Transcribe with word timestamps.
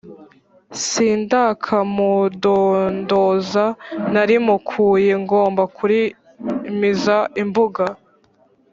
Sindakamudondoza, 0.85 3.65
nalimukuye 4.13 5.13
ngomba 5.23 5.63
kulimiza 5.75 7.17
imbuga, 7.41 7.83